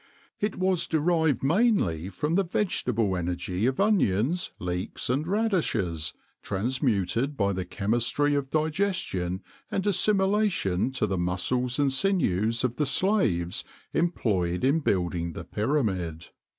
It 0.39 0.55
was 0.57 0.87
derived 0.87 1.43
mainly 1.43 2.09
from 2.09 2.33
the 2.33 2.43
vegetable 2.43 3.15
energy 3.15 3.67
of 3.67 3.79
Onions, 3.79 4.49
leeks 4.57 5.11
and 5.11 5.27
radishes 5.27 6.15
transmuted 6.41 7.37
by 7.37 7.53
the 7.53 7.65
chemistry 7.65 8.33
of 8.33 8.49
digestion 8.49 9.43
and 9.69 9.85
assimilation 9.85 10.89
to 10.93 11.05
the 11.05 11.19
muscles 11.19 11.77
and 11.77 11.93
sinews 11.93 12.63
of 12.63 12.77
the 12.77 12.87
slaves 12.87 13.63
employed 13.93 14.63
in 14.63 14.79
building 14.79 15.33
the 15.33 15.43
Pyramid. 15.43 16.29